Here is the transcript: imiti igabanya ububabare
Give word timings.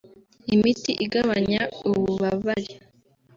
imiti 0.53 0.91
igabanya 1.05 1.61
ububabare 1.89 2.73